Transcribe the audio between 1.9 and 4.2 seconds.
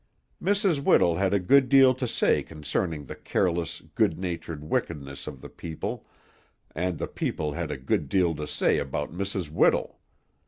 to say concerning the careless, good